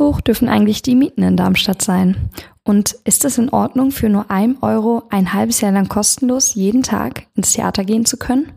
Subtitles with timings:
[0.00, 2.30] hoch dürfen eigentlich die Mieten in Darmstadt sein?
[2.64, 6.82] Und ist es in Ordnung, für nur ein Euro ein halbes Jahr lang kostenlos jeden
[6.82, 8.52] Tag ins Theater gehen zu können?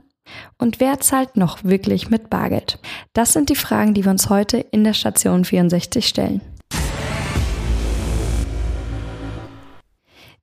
[0.58, 2.80] Und wer zahlt noch wirklich mit Bargeld?
[3.14, 6.42] Das sind die Fragen, die wir uns heute in der Station 64 stellen.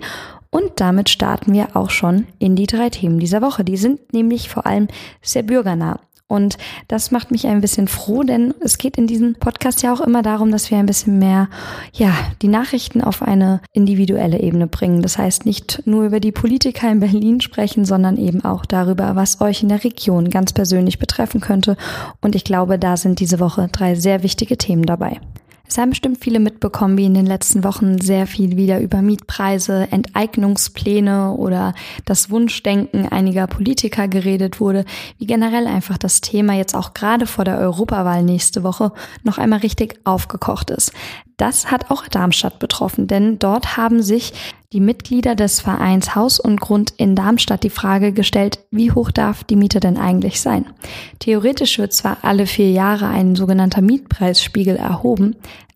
[0.55, 3.65] und damit starten wir auch schon in die drei Themen dieser Woche.
[3.65, 4.87] Die sind nämlich vor allem
[5.21, 5.99] sehr bürgernah.
[6.27, 10.01] Und das macht mich ein bisschen froh, denn es geht in diesem Podcast ja auch
[10.01, 11.49] immer darum, dass wir ein bisschen mehr,
[11.93, 15.03] ja, die Nachrichten auf eine individuelle Ebene bringen.
[15.03, 19.39] Das heißt, nicht nur über die Politiker in Berlin sprechen, sondern eben auch darüber, was
[19.39, 21.77] euch in der Region ganz persönlich betreffen könnte.
[22.21, 25.19] Und ich glaube, da sind diese Woche drei sehr wichtige Themen dabei.
[25.67, 29.87] Es haben bestimmt viele mitbekommen, wie in den letzten Wochen sehr viel wieder über Mietpreise,
[29.91, 31.73] Enteignungspläne oder
[32.05, 34.85] das Wunschdenken einiger Politiker geredet wurde,
[35.17, 38.91] wie generell einfach das Thema jetzt auch gerade vor der Europawahl nächste Woche
[39.23, 40.91] noch einmal richtig aufgekocht ist.
[41.37, 44.33] Das hat auch Darmstadt betroffen, denn dort haben sich
[44.71, 49.43] die Mitglieder des Vereins Haus und Grund in Darmstadt die Frage gestellt, wie hoch darf
[49.43, 50.65] die Miete denn eigentlich sein?
[51.19, 55.35] Theoretisch wird zwar alle vier Jahre ein sogenannter Mietpreisspiegel erhoben,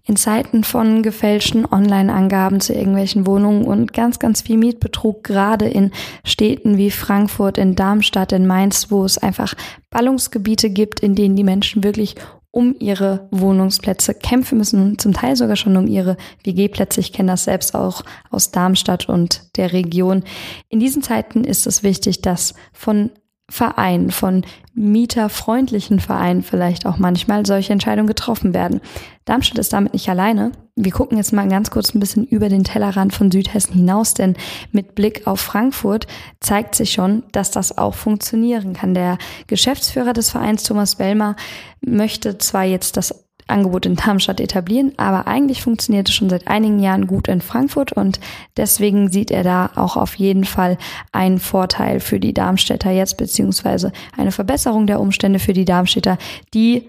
[0.05, 5.91] in Zeiten von gefälschten Online-Angaben zu irgendwelchen Wohnungen und ganz, ganz viel Mietbetrug, gerade in
[6.25, 9.53] Städten wie Frankfurt, in Darmstadt, in Mainz, wo es einfach
[9.89, 12.15] Ballungsgebiete gibt, in denen die Menschen wirklich
[12.51, 16.99] um ihre Wohnungsplätze kämpfen müssen, zum Teil sogar schon um ihre WG-Plätze.
[16.99, 20.23] Ich kenne das selbst auch aus Darmstadt und der Region.
[20.69, 23.09] In diesen Zeiten ist es wichtig, dass von
[23.49, 28.79] Vereinen, von mieterfreundlichen Vereinen vielleicht auch manchmal solche Entscheidungen getroffen werden.
[29.25, 30.53] Darmstadt ist damit nicht alleine.
[30.75, 34.35] Wir gucken jetzt mal ganz kurz ein bisschen über den Tellerrand von Südhessen hinaus, denn
[34.71, 36.07] mit Blick auf Frankfurt
[36.39, 38.93] zeigt sich schon, dass das auch funktionieren kann.
[38.93, 39.17] Der
[39.47, 41.35] Geschäftsführer des Vereins Thomas Bellmer
[41.81, 46.79] möchte zwar jetzt das Angebot in Darmstadt etablieren, aber eigentlich funktioniert es schon seit einigen
[46.79, 48.19] Jahren gut in Frankfurt und
[48.57, 50.77] deswegen sieht er da auch auf jeden Fall
[51.11, 56.17] einen Vorteil für die Darmstädter jetzt, beziehungsweise eine Verbesserung der Umstände für die Darmstädter,
[56.53, 56.87] die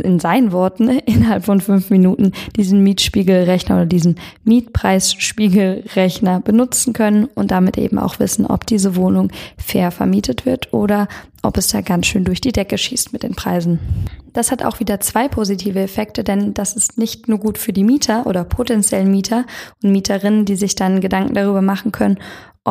[0.00, 7.50] in seinen Worten innerhalb von fünf Minuten diesen Mietspiegelrechner oder diesen Mietpreisspiegelrechner benutzen können und
[7.50, 11.08] damit eben auch wissen, ob diese Wohnung fair vermietet wird oder
[11.42, 13.78] ob es da ganz schön durch die Decke schießt mit den Preisen.
[14.32, 17.84] Das hat auch wieder zwei positive Effekte, denn das ist nicht nur gut für die
[17.84, 19.44] Mieter oder potenziellen Mieter
[19.82, 22.18] und Mieterinnen, die sich dann Gedanken darüber machen können,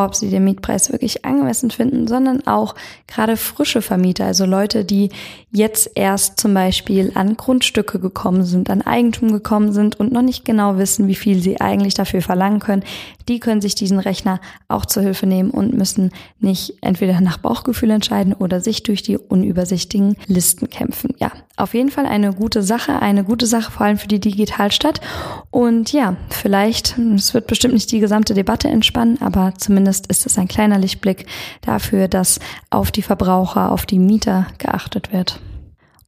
[0.05, 2.75] ob sie den Mietpreis wirklich angemessen finden, sondern auch
[3.07, 5.09] gerade frische Vermieter, also Leute, die
[5.51, 10.45] jetzt erst zum Beispiel an Grundstücke gekommen sind, an Eigentum gekommen sind und noch nicht
[10.45, 12.83] genau wissen, wie viel sie eigentlich dafür verlangen können,
[13.27, 17.89] die können sich diesen Rechner auch zur Hilfe nehmen und müssen nicht entweder nach Bauchgefühl
[17.89, 21.13] entscheiden oder sich durch die unübersichtigen Listen kämpfen.
[21.17, 25.01] Ja, auf jeden Fall eine gute Sache, eine gute Sache vor allem für die Digitalstadt.
[25.49, 30.25] Und ja, vielleicht, es wird bestimmt nicht die gesamte Debatte entspannen, aber zumindest zumindest ist
[30.25, 31.25] es ein kleiner Lichtblick
[31.61, 32.39] dafür, dass
[32.69, 35.39] auf die Verbraucher, auf die Mieter geachtet wird.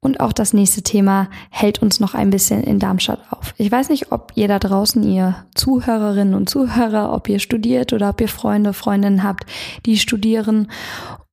[0.01, 3.53] Und auch das nächste Thema hält uns noch ein bisschen in Darmstadt auf.
[3.57, 8.09] Ich weiß nicht, ob ihr da draußen, ihr Zuhörerinnen und Zuhörer, ob ihr studiert oder
[8.09, 9.45] ob ihr Freunde, Freundinnen habt,
[9.85, 10.69] die studieren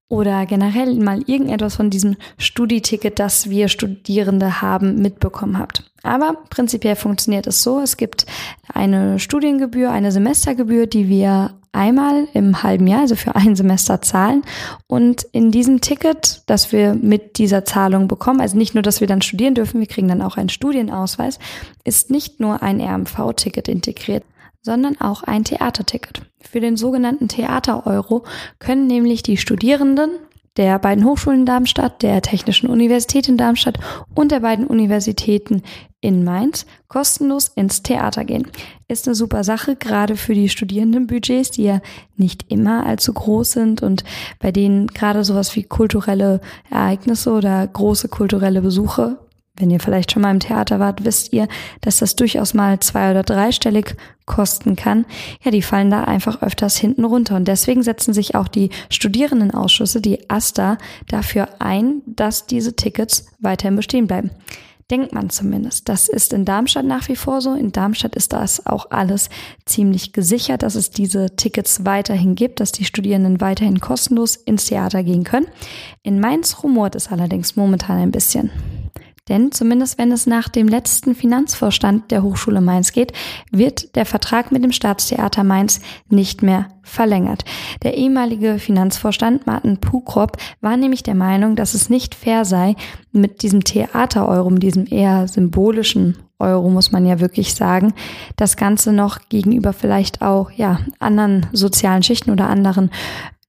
[0.09, 5.91] oder generell mal irgendetwas von diesem Studieticket, das wir Studierende haben, mitbekommen habt.
[6.03, 8.27] Aber prinzipiell funktioniert es so, es gibt
[8.73, 14.43] eine Studiengebühr, eine Semestergebühr, die wir einmal im halben Jahr, also für ein Semester zahlen.
[14.87, 19.09] Und in diesem Ticket, das wir mit dieser Zahlung bekommen, also nicht nur, dass wir
[19.09, 21.39] dann studieren dürfen, wir kriegen dann auch einen Studienausweis,
[21.85, 24.25] ist nicht nur ein RMV-Ticket integriert,
[24.67, 26.23] sondern auch ein Theaterticket.
[26.41, 28.25] Für den sogenannten Theater-Euro
[28.59, 30.11] können nämlich die Studierenden
[30.57, 33.79] der beiden Hochschulen in Darmstadt, der Technischen Universität in Darmstadt
[34.15, 35.63] und der beiden Universitäten
[36.01, 38.49] in Mainz kostenlos ins Theater gehen.
[38.89, 41.81] Ist eine super Sache, gerade für die Studierendenbudgets, die ja
[42.17, 44.03] nicht immer allzu groß sind und
[44.41, 46.41] bei denen gerade sowas wie kulturelle
[46.71, 49.19] Ereignisse oder große kulturelle Besuche
[49.57, 51.49] wenn ihr vielleicht schon mal im Theater wart, wisst ihr,
[51.81, 55.07] dass das durchaus mal zwei- oder dreistellig kosten kann.
[55.43, 57.37] Ja, die fallen da einfach öfters hinten runter.
[57.37, 63.77] Und deswegen setzen sich auch die Studierendenausschüsse, die AStA, dafür ein, dass diese Tickets weiterhin
[63.77, 64.31] bestehen bleiben.
[64.91, 65.89] Denkt man zumindest.
[65.89, 67.55] Das ist in Darmstadt nach wie vor so.
[67.55, 69.31] In Darmstadt ist das auch alles
[69.65, 75.03] ziemlich gesichert, dass es diese Tickets weiterhin gibt, dass die Studierenden weiterhin kostenlos ins Theater
[75.03, 75.49] gehen können.
[76.05, 78.53] In Mainz rumort es allerdings momentan ein bisschen.
[79.29, 83.13] Denn zumindest wenn es nach dem letzten Finanzvorstand der Hochschule Mainz geht,
[83.51, 87.45] wird der Vertrag mit dem Staatstheater Mainz nicht mehr verlängert.
[87.83, 92.77] Der ehemalige Finanzvorstand Martin Pukrop war nämlich der Meinung, dass es nicht fair sei,
[93.11, 97.95] mit diesem Theater-Euro, mit diesem eher symbolischen Euro, muss man ja wirklich sagen,
[98.37, 102.91] das Ganze noch gegenüber vielleicht auch, ja, anderen sozialen Schichten oder anderen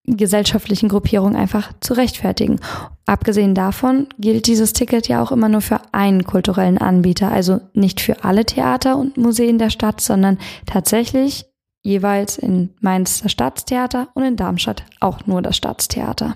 [0.07, 2.59] gesellschaftlichen Gruppierung einfach zu rechtfertigen.
[3.06, 8.00] Abgesehen davon gilt dieses Ticket ja auch immer nur für einen kulturellen Anbieter, also nicht
[8.00, 11.45] für alle Theater und Museen der Stadt, sondern tatsächlich
[11.83, 16.36] jeweils in Mainz das Staatstheater und in Darmstadt auch nur das Staatstheater.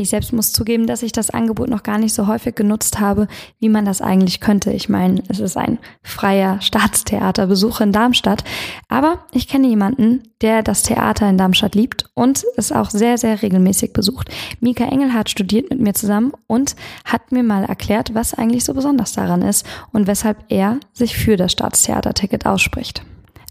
[0.00, 3.26] Ich selbst muss zugeben, dass ich das Angebot noch gar nicht so häufig genutzt habe,
[3.58, 4.70] wie man das eigentlich könnte.
[4.70, 8.44] Ich meine, es ist ein freier Staatstheaterbesuch in Darmstadt.
[8.88, 13.42] Aber ich kenne jemanden, der das Theater in Darmstadt liebt und es auch sehr, sehr
[13.42, 14.30] regelmäßig besucht.
[14.60, 19.14] Mika Engelhardt studiert mit mir zusammen und hat mir mal erklärt, was eigentlich so besonders
[19.14, 23.02] daran ist und weshalb er sich für das Staatstheaterticket ausspricht.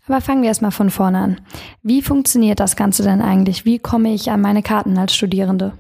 [0.07, 1.41] Aber fangen wir erstmal von vorne an.
[1.83, 3.65] Wie funktioniert das Ganze denn eigentlich?
[3.65, 5.73] Wie komme ich an meine Karten als Studierende?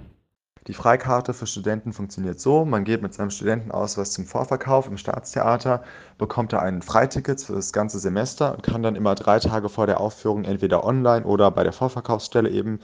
[0.67, 5.81] Die Freikarte für Studenten funktioniert so, man geht mit seinem Studentenausweis zum Vorverkauf im Staatstheater,
[6.17, 9.87] bekommt da ein Freiticket für das ganze Semester und kann dann immer drei Tage vor
[9.87, 12.81] der Aufführung entweder online oder bei der Vorverkaufsstelle eben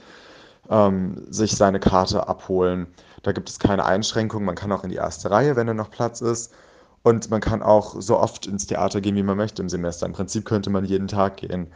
[0.70, 2.86] ähm, sich seine Karte abholen.
[3.22, 5.90] Da gibt es keine Einschränkungen, man kann auch in die erste Reihe, wenn da noch
[5.90, 6.54] Platz ist.
[7.02, 10.06] Und man kann auch so oft ins Theater gehen, wie man möchte im Semester.
[10.06, 11.70] Im Prinzip könnte man jeden Tag gehen.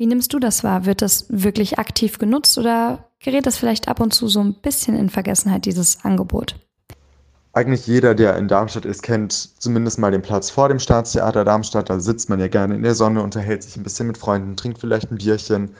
[0.00, 0.86] Wie nimmst du das wahr?
[0.86, 4.96] Wird das wirklich aktiv genutzt oder gerät das vielleicht ab und zu so ein bisschen
[4.96, 6.56] in Vergessenheit, dieses Angebot?
[7.52, 11.90] Eigentlich jeder, der in Darmstadt ist, kennt zumindest mal den Platz vor dem Staatstheater Darmstadt.
[11.90, 14.78] Da sitzt man ja gerne in der Sonne, unterhält sich ein bisschen mit Freunden, trinkt
[14.78, 15.74] vielleicht ein Bierchen.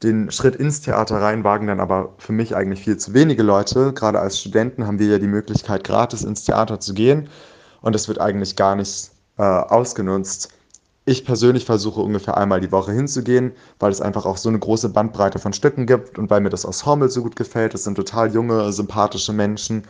[0.00, 3.92] Den Schritt ins Theater rein wagen dann aber für mich eigentlich viel zu wenige Leute.
[3.94, 7.28] Gerade als Studenten haben wir ja die Möglichkeit, gratis ins Theater zu gehen.
[7.80, 10.55] Und das wird eigentlich gar nicht äh, ausgenutzt.
[11.08, 14.88] Ich persönlich versuche ungefähr einmal die Woche hinzugehen, weil es einfach auch so eine große
[14.88, 17.74] Bandbreite von Stücken gibt und weil mir das Ensemble so gut gefällt.
[17.74, 19.84] Es sind total junge, sympathische Menschen.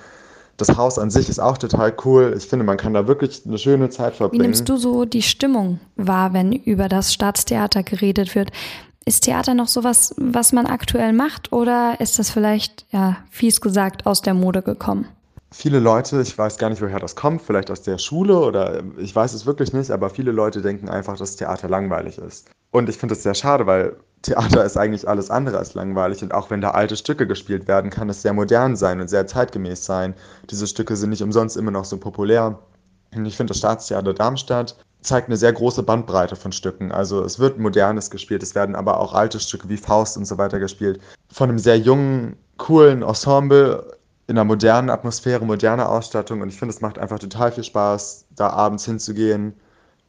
[0.58, 2.34] Das Haus an sich ist auch total cool.
[2.36, 4.42] Ich finde, man kann da wirklich eine schöne Zeit verbringen.
[4.42, 8.50] Wie nimmst du so die Stimmung wahr, wenn über das Staatstheater geredet wird?
[9.06, 14.04] Ist Theater noch sowas, was man aktuell macht oder ist das vielleicht, ja, fies gesagt,
[14.04, 15.08] aus der Mode gekommen?
[15.56, 19.16] Viele Leute, ich weiß gar nicht, woher das kommt, vielleicht aus der Schule oder ich
[19.16, 22.48] weiß es wirklich nicht, aber viele Leute denken einfach, dass Theater langweilig ist.
[22.72, 26.34] Und ich finde es sehr schade, weil Theater ist eigentlich alles andere als langweilig und
[26.34, 29.84] auch wenn da alte Stücke gespielt werden, kann es sehr modern sein und sehr zeitgemäß
[29.84, 30.14] sein.
[30.50, 32.58] Diese Stücke sind nicht umsonst immer noch so populär.
[33.14, 36.92] Und ich finde, das Staatstheater Darmstadt zeigt eine sehr große Bandbreite von Stücken.
[36.92, 40.36] Also es wird modernes gespielt, es werden aber auch alte Stücke wie Faust und so
[40.36, 41.00] weiter gespielt.
[41.32, 43.95] Von einem sehr jungen, coolen Ensemble
[44.28, 48.26] in einer modernen Atmosphäre, moderner Ausstattung und ich finde, es macht einfach total viel Spaß,
[48.30, 49.54] da abends hinzugehen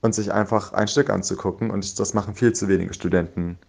[0.02, 3.60] und sich einfach ein Stück anzugucken und das machen viel zu wenige Studenten.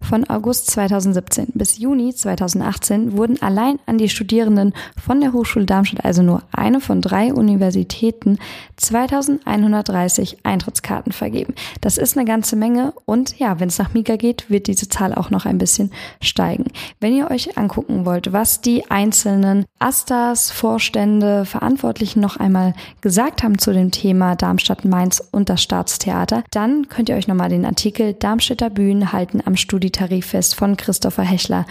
[0.00, 6.04] Von August 2017 bis Juni 2018 wurden allein an die Studierenden von der Hochschule Darmstadt,
[6.04, 8.38] also nur eine von drei Universitäten,
[8.76, 11.54] 2130 Eintrittskarten vergeben.
[11.80, 15.14] Das ist eine ganze Menge und ja, wenn es nach Mika geht, wird diese Zahl
[15.14, 15.90] auch noch ein bisschen
[16.22, 16.66] steigen.
[17.00, 23.58] Wenn ihr euch angucken wollt, was die einzelnen Astas, Vorstände, Verantwortlichen noch einmal gesagt haben
[23.58, 28.14] zu dem Thema Darmstadt, Mainz und das Staatstheater, dann könnt ihr euch nochmal den Artikel
[28.14, 31.66] Darmstädter Bühnen halten am Studio Tarifest von Christopher Hechler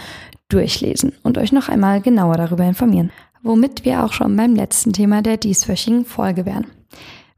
[0.48, 3.10] durchlesen und euch noch einmal genauer darüber informieren.
[3.42, 6.66] Womit wir auch schon beim letzten Thema der dieswöchigen Folge wären.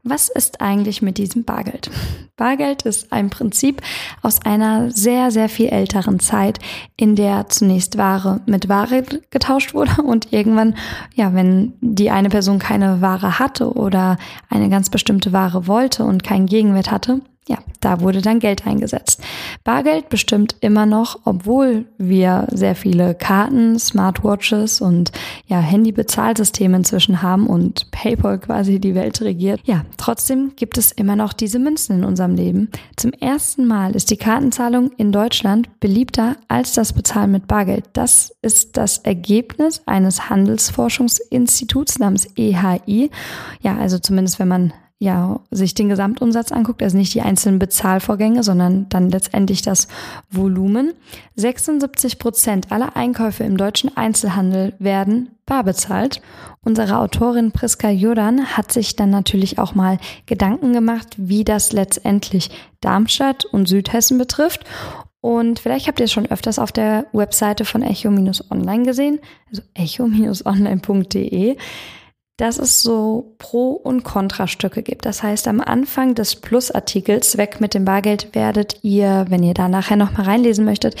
[0.03, 1.91] Was ist eigentlich mit diesem Bargeld?
[2.35, 3.83] Bargeld ist ein Prinzip
[4.23, 6.57] aus einer sehr, sehr viel älteren Zeit,
[6.97, 10.75] in der zunächst Ware mit Ware getauscht wurde und irgendwann,
[11.13, 14.17] ja, wenn die eine Person keine Ware hatte oder
[14.49, 19.23] eine ganz bestimmte Ware wollte und keinen Gegenwert hatte, ja, da wurde dann Geld eingesetzt.
[19.63, 25.11] Bargeld bestimmt immer noch, obwohl wir sehr viele Karten, Smartwatches und
[25.47, 29.59] ja, Handybezahlsysteme inzwischen haben und PayPal quasi die Welt regiert.
[29.63, 32.69] Ja, trotzdem gibt es immer noch diese Münzen in unserem Leben.
[32.95, 37.85] Zum ersten Mal ist die Kartenzahlung in Deutschland beliebter als das Bezahlen mit Bargeld.
[37.93, 43.09] Das ist das Ergebnis eines Handelsforschungsinstituts namens EHI.
[43.61, 48.43] Ja, also zumindest wenn man ja, sich den Gesamtumsatz anguckt, also nicht die einzelnen Bezahlvorgänge,
[48.43, 49.87] sondern dann letztendlich das
[50.29, 50.93] Volumen.
[51.37, 56.21] 76 Prozent aller Einkäufe im deutschen Einzelhandel werden bar bezahlt.
[56.63, 62.51] Unsere Autorin Priska Jordan hat sich dann natürlich auch mal Gedanken gemacht, wie das letztendlich
[62.79, 64.65] Darmstadt und Südhessen betrifft.
[65.19, 69.17] Und vielleicht habt ihr es schon öfters auf der Webseite von echo-online gesehen,
[69.49, 71.57] also echo-online.de
[72.41, 75.05] dass es so Pro- und Kontrastücke gibt.
[75.05, 79.69] Das heißt, am Anfang des Plusartikels Weg mit dem Bargeld werdet ihr, wenn ihr da
[79.69, 80.95] nachher nochmal reinlesen möchtet,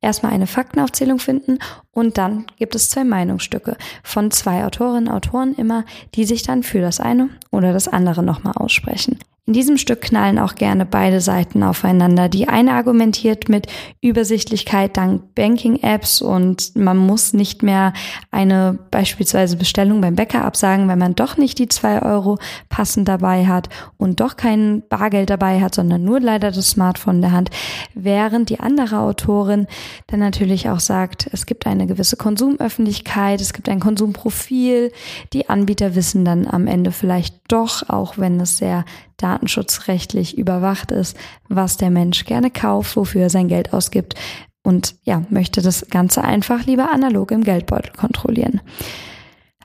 [0.00, 1.58] erstmal eine Faktenaufzählung finden
[1.90, 5.84] und dann gibt es zwei Meinungsstücke von zwei Autorinnen und Autoren immer,
[6.14, 9.18] die sich dann für das eine oder das andere nochmal aussprechen.
[9.46, 12.30] In diesem Stück knallen auch gerne beide Seiten aufeinander.
[12.30, 13.66] Die eine argumentiert mit
[14.00, 17.92] Übersichtlichkeit dank Banking-Apps und man muss nicht mehr
[18.30, 22.38] eine beispielsweise Bestellung beim Bäcker absagen, wenn man doch nicht die zwei Euro
[22.70, 27.20] passend dabei hat und doch kein Bargeld dabei hat, sondern nur leider das Smartphone in
[27.20, 27.50] der Hand.
[27.92, 29.66] Während die andere Autorin
[30.06, 34.90] dann natürlich auch sagt, es gibt eine gewisse Konsumöffentlichkeit, es gibt ein Konsumprofil.
[35.34, 38.84] Die Anbieter wissen dann am Ende vielleicht doch, auch wenn es sehr
[39.16, 41.16] datenschutzrechtlich überwacht ist,
[41.48, 44.16] was der Mensch gerne kauft, wofür er sein Geld ausgibt
[44.64, 48.60] und ja, möchte das Ganze einfach lieber analog im Geldbeutel kontrollieren.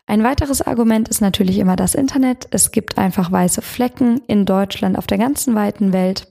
[0.06, 2.48] Ein weiteres Argument ist natürlich immer das Internet.
[2.52, 6.29] Es gibt einfach weiße Flecken in Deutschland, auf der ganzen weiten Welt.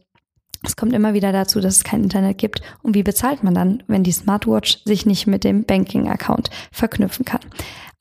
[0.62, 2.62] Es kommt immer wieder dazu, dass es kein Internet gibt.
[2.83, 7.41] Und wie bezahlt man dann, wenn die Smartwatch sich nicht mit dem Banking-Account verknüpfen kann?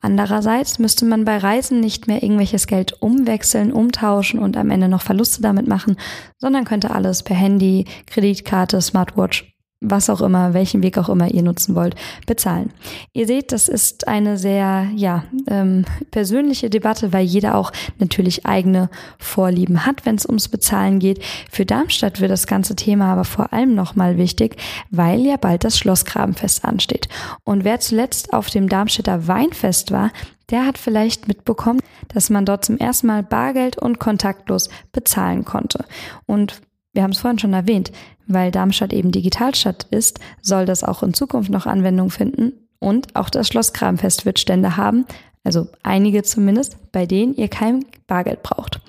[0.00, 5.02] Andererseits müsste man bei Reisen nicht mehr irgendwelches Geld umwechseln, umtauschen und am Ende noch
[5.02, 5.96] Verluste damit machen,
[6.36, 11.42] sondern könnte alles per Handy, Kreditkarte, Smartwatch was auch immer, welchen Weg auch immer ihr
[11.42, 11.94] nutzen wollt,
[12.26, 12.72] bezahlen.
[13.12, 18.90] Ihr seht, das ist eine sehr ja ähm, persönliche Debatte, weil jeder auch natürlich eigene
[19.18, 21.22] Vorlieben hat, wenn es ums Bezahlen geht.
[21.50, 24.56] Für Darmstadt wird das ganze Thema aber vor allem nochmal wichtig,
[24.90, 27.08] weil ja bald das Schlossgrabenfest ansteht.
[27.44, 30.10] Und wer zuletzt auf dem Darmstädter Weinfest war,
[30.50, 35.84] der hat vielleicht mitbekommen, dass man dort zum ersten Mal Bargeld und kontaktlos bezahlen konnte.
[36.26, 36.62] Und
[36.94, 37.92] wir haben es vorhin schon erwähnt,
[38.28, 42.52] weil Darmstadt eben Digitalstadt ist, soll das auch in Zukunft noch Anwendung finden.
[42.78, 45.04] Und auch das Schloss Kramfest wird Stände haben,
[45.42, 48.80] also einige zumindest, bei denen ihr kein Bargeld braucht.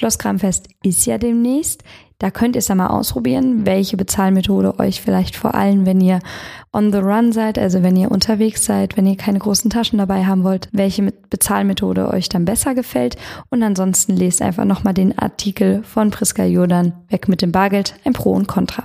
[0.00, 1.84] Schloss Kramfest ist ja demnächst.
[2.16, 6.20] Da könnt ihr es ja mal ausprobieren, welche Bezahlmethode euch vielleicht vor allem, wenn ihr
[6.72, 10.24] on the run seid, also wenn ihr unterwegs seid, wenn ihr keine großen Taschen dabei
[10.24, 13.18] haben wollt, welche Bezahlmethode euch dann besser gefällt.
[13.50, 18.14] Und ansonsten lest einfach nochmal den Artikel von Priska Jordan, weg mit dem Bargeld, ein
[18.14, 18.84] Pro und Contra.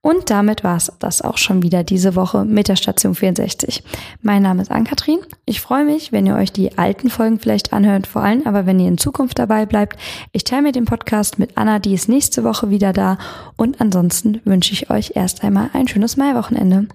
[0.00, 3.82] Und damit war es das auch schon wieder diese Woche mit der Station 64.
[4.22, 5.20] Mein Name ist Ann-Kathrin.
[5.46, 8.80] Ich freue mich, wenn ihr euch die alten Folgen vielleicht anhört, vor allem aber wenn
[8.80, 9.98] ihr in Zukunft dabei bleibt.
[10.32, 13.18] Ich teile mir den Podcast mit Anna, die ist nächste Woche wieder da.
[13.56, 16.88] Und ansonsten wünsche ich euch erst einmal ein schönes Maiwochenende.